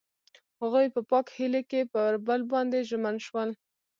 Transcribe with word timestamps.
هغوی 0.61 0.87
په 0.95 1.01
پاک 1.09 1.25
هیلې 1.37 1.61
کې 1.69 1.81
پر 1.93 2.11
بل 2.27 2.41
باندې 2.51 2.87
ژمن 2.89 3.15
شول. 3.25 3.49